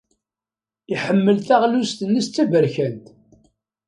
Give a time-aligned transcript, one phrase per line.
[0.93, 3.05] Iḥemmel taɣlust-nnes d taberkant.